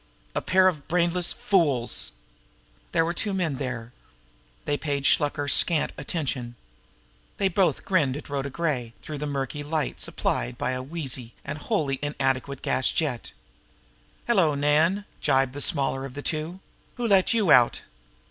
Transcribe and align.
"A 0.33 0.41
pair 0.41 0.67
of 0.67 0.87
brainless 0.87 1.31
fools!" 1.31 2.11
There 2.91 3.05
were 3.05 3.13
two 3.13 3.35
men 3.35 3.57
there. 3.57 3.93
They 4.65 4.75
paid 4.75 5.03
Shluker 5.05 5.47
scant 5.47 5.91
attention. 5.95 6.55
They 7.37 7.47
both 7.49 7.85
grinned 7.85 8.17
at 8.17 8.27
Rhoda 8.27 8.49
Gray 8.49 8.95
through 9.03 9.19
the 9.19 9.27
murky 9.27 9.61
light 9.61 10.01
supplied 10.01 10.57
by 10.57 10.71
a 10.71 10.81
wheezy 10.81 11.35
and 11.45 11.59
wholly 11.59 11.99
inadequate 12.01 12.63
gas 12.63 12.89
jet. 12.91 13.31
"Hello, 14.25 14.55
Nan!" 14.55 15.05
gibed 15.21 15.53
the 15.53 15.61
smaller 15.61 16.03
of 16.03 16.15
the 16.15 16.23
two. 16.23 16.61
"Who 16.95 17.05
let 17.07 17.35
you 17.35 17.51
out?" 17.51 17.83